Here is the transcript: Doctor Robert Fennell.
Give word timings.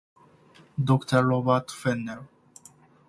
Doctor 0.83 1.21
Robert 1.23 1.69
Fennell. 1.69 2.27